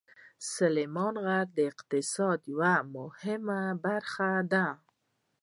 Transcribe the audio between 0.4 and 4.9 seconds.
سلیمان غر د اقتصاد یوه مهمه برخه ده.